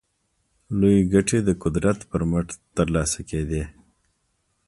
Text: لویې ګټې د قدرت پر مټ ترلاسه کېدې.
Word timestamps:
لویې 0.79 1.01
ګټې 1.13 1.39
د 1.47 1.49
قدرت 1.63 1.99
پر 2.09 2.21
مټ 2.31 2.47
ترلاسه 2.77 3.19
کېدې. 3.29 3.63